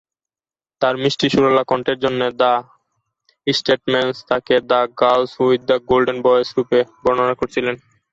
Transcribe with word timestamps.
তাঁর 0.81 0.95
মিষ্টি 1.03 1.27
সুরেলা 1.29 1.63
কণ্ঠের 1.65 1.97
জন্যে 2.03 2.27
"দ্য 2.33 2.51
স্টেটসম্যান" 3.47 4.07
তাঁকে 4.29 4.55
"the 4.63 4.81
girl 4.99 5.23
with 5.41 5.61
the 5.69 5.77
golden 5.89 6.17
voice" 6.25 6.49
রুপে 6.57 6.79
বর্ণনা 7.03 7.35
করেছিল। 7.39 7.65